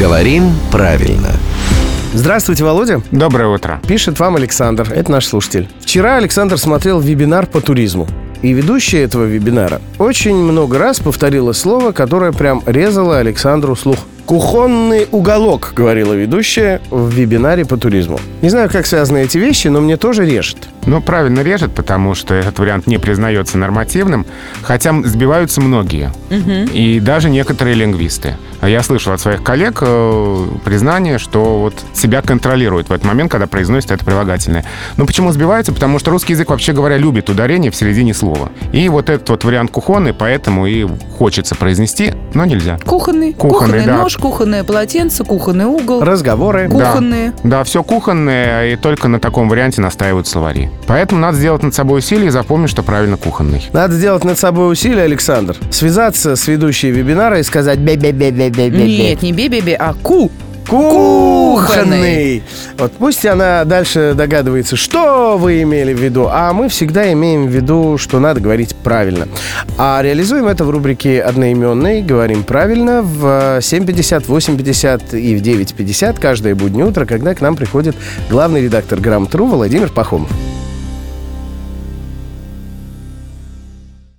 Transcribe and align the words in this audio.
Говорим 0.00 0.54
правильно. 0.72 1.28
Здравствуйте, 2.14 2.64
Володя. 2.64 3.02
Доброе 3.10 3.48
утро. 3.48 3.82
Пишет 3.86 4.18
вам 4.18 4.36
Александр. 4.36 4.90
Это 4.90 5.12
наш 5.12 5.26
слушатель. 5.26 5.68
Вчера 5.78 6.16
Александр 6.16 6.56
смотрел 6.56 7.00
вебинар 7.00 7.44
по 7.44 7.60
туризму. 7.60 8.08
И 8.40 8.54
ведущая 8.54 9.02
этого 9.02 9.24
вебинара 9.24 9.82
очень 9.98 10.36
много 10.36 10.78
раз 10.78 11.00
повторила 11.00 11.52
слово, 11.52 11.92
которое 11.92 12.32
прям 12.32 12.62
резало 12.64 13.18
Александру 13.18 13.76
слух. 13.76 13.98
«Кухонный 14.30 15.08
уголок»,— 15.10 15.72
говорила 15.74 16.12
ведущая 16.12 16.80
в 16.90 17.10
вебинаре 17.10 17.64
по 17.64 17.76
туризму. 17.76 18.20
Не 18.42 18.48
знаю, 18.48 18.70
как 18.70 18.86
связаны 18.86 19.24
эти 19.24 19.38
вещи, 19.38 19.66
но 19.66 19.80
мне 19.80 19.96
тоже 19.96 20.24
режет. 20.24 20.68
Ну, 20.86 21.02
правильно 21.02 21.40
режет, 21.40 21.74
потому 21.74 22.14
что 22.14 22.34
этот 22.34 22.58
вариант 22.60 22.86
не 22.86 22.98
признается 22.98 23.58
нормативным, 23.58 24.24
хотя 24.62 24.94
сбиваются 25.02 25.60
многие. 25.60 26.12
И 26.72 27.00
даже 27.00 27.28
некоторые 27.28 27.74
лингвисты. 27.74 28.36
Я 28.62 28.82
слышал 28.82 29.14
от 29.14 29.20
своих 29.20 29.42
коллег 29.42 29.78
э, 29.80 30.46
признание, 30.64 31.18
что 31.18 31.60
вот 31.60 31.74
себя 31.94 32.20
контролирует 32.20 32.90
в 32.90 32.92
этот 32.92 33.06
момент, 33.06 33.30
когда 33.30 33.46
произносит 33.46 33.90
это 33.90 34.04
прилагательное. 34.04 34.66
Ну, 34.98 35.06
почему 35.06 35.32
сбивается? 35.32 35.72
Потому 35.72 35.98
что 35.98 36.10
русский 36.10 36.34
язык, 36.34 36.50
вообще 36.50 36.74
говоря, 36.74 36.98
любит 36.98 37.30
ударение 37.30 37.70
в 37.70 37.76
середине 37.76 38.12
слова. 38.12 38.50
И 38.72 38.86
вот 38.90 39.08
этот 39.08 39.30
вот 39.30 39.44
вариант 39.44 39.70
кухонный, 39.70 40.12
поэтому 40.12 40.66
и 40.66 40.86
хочется 41.16 41.54
произнести, 41.54 42.12
но 42.34 42.44
нельзя. 42.44 42.78
Кухонный. 42.84 43.32
Кухонный, 43.32 43.86
да. 43.86 43.96
нож, 43.96 44.18
кухонное 44.20 44.64
полотенце, 44.64 45.24
кухонный 45.24 45.64
угол. 45.64 46.02
Разговоры. 46.02 46.68
Да. 46.68 46.74
Кухонные. 46.74 47.32
Да, 47.42 47.64
все 47.64 47.82
кухонное, 47.82 48.72
и 48.72 48.76
только 48.76 49.08
на 49.08 49.18
таком 49.18 49.48
варианте 49.48 49.80
настаивают 49.80 50.26
словари. 50.26 50.70
Поэтому 50.86 51.20
надо 51.20 51.38
сделать 51.38 51.62
над 51.62 51.74
собой 51.74 51.98
усилие 51.98 52.28
и 52.28 52.30
запомнить, 52.30 52.70
что 52.70 52.82
правильно 52.82 53.16
кухонный. 53.16 53.68
Надо 53.72 53.94
сделать 53.94 54.24
над 54.24 54.38
собой 54.38 54.72
усилие, 54.72 55.04
Александр. 55.04 55.56
Связаться 55.70 56.36
с 56.36 56.46
ведущей 56.46 56.90
вебинара 56.90 57.38
и 57.38 57.42
сказать 57.42 57.78
бе-бе-бе-бе-бе-бе. 57.78 58.86
Нет, 58.86 59.22
не 59.22 59.32
бе-бе-бе, 59.32 59.74
а 59.74 59.94
ку. 59.94 60.30
Кухонный. 60.70 62.44
Вот 62.78 62.92
пусть 62.92 63.26
она 63.26 63.64
дальше 63.64 64.14
догадывается, 64.16 64.76
что 64.76 65.36
вы 65.36 65.62
имели 65.62 65.92
в 65.92 65.98
виду, 66.00 66.28
а 66.30 66.52
мы 66.52 66.68
всегда 66.68 67.12
имеем 67.12 67.48
в 67.48 67.50
виду, 67.50 67.98
что 67.98 68.20
надо 68.20 68.40
говорить 68.40 68.76
правильно. 68.76 69.26
А 69.78 70.00
реализуем 70.00 70.46
это 70.46 70.64
в 70.64 70.70
рубрике 70.70 71.22
«Одноименный». 71.22 72.02
Говорим 72.02 72.44
правильно 72.44 73.02
в 73.02 73.58
7.50, 73.58 74.26
8.50 74.26 75.18
и 75.18 75.36
в 75.36 75.42
9.50 75.42 76.20
каждое 76.20 76.54
буднее 76.54 76.86
утро, 76.86 77.04
когда 77.04 77.34
к 77.34 77.40
нам 77.40 77.56
приходит 77.56 77.96
главный 78.30 78.62
редактор 78.62 79.00
«Грамотру» 79.00 79.46
Владимир 79.46 79.90
Пахомов. 79.90 80.30